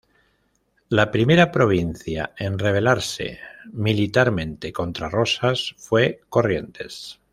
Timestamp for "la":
0.89-1.11